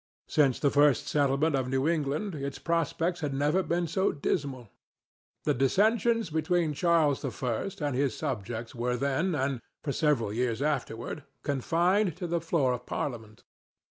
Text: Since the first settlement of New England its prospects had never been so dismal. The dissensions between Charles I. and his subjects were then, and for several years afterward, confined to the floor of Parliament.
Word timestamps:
Since 0.27 0.59
the 0.59 0.71
first 0.71 1.07
settlement 1.07 1.55
of 1.55 1.69
New 1.69 1.87
England 1.87 2.33
its 2.33 2.57
prospects 2.57 3.19
had 3.19 3.35
never 3.35 3.61
been 3.61 3.85
so 3.85 4.11
dismal. 4.11 4.67
The 5.43 5.53
dissensions 5.53 6.31
between 6.31 6.73
Charles 6.73 7.23
I. 7.23 7.69
and 7.81 7.95
his 7.95 8.17
subjects 8.17 8.73
were 8.73 8.97
then, 8.97 9.35
and 9.35 9.61
for 9.83 9.91
several 9.91 10.33
years 10.33 10.59
afterward, 10.59 11.23
confined 11.43 12.17
to 12.17 12.25
the 12.25 12.41
floor 12.41 12.73
of 12.73 12.87
Parliament. 12.87 13.43